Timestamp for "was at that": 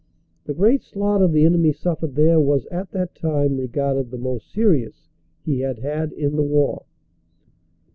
2.39-3.13